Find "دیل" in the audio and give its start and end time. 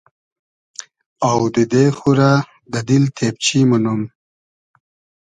2.87-3.05